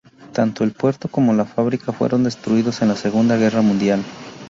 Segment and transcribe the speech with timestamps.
[0.33, 4.03] Tanto el puerto como la fábrica fueron destruidos en la Segunda Guerra Mundial.